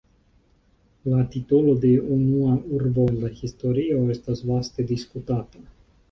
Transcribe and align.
La 1.11 1.17
titolo 1.33 1.75
de 1.83 1.91
"unua 2.15 2.55
urbo 2.77 3.03
en 3.11 3.19
la 3.25 3.29
historio" 3.41 3.99
estas 4.15 4.41
vaste 4.53 4.87
diskutata. 4.93 5.63